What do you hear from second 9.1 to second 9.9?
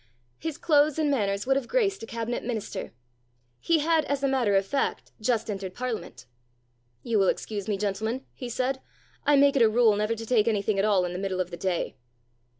"I make it a